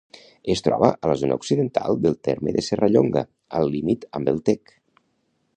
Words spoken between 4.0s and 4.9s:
amb el Tec.